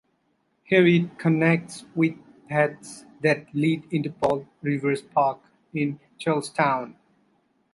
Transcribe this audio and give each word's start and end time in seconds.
Here 0.63 0.87
it 0.87 1.19
connects 1.19 1.85
with 1.93 2.15
paths 2.49 3.05
that 3.21 3.45
lead 3.53 3.83
into 3.93 4.09
Paul 4.09 4.47
Revere 4.63 4.97
Park 5.13 5.37
in 5.75 5.99
Charlestown. 6.17 6.95